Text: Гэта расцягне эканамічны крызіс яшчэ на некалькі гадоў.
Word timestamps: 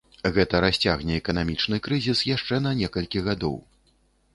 Гэта 0.35 0.61
расцягне 0.65 1.19
эканамічны 1.21 1.81
крызіс 1.91 2.27
яшчэ 2.35 2.63
на 2.67 2.77
некалькі 2.85 3.19
гадоў. 3.31 3.55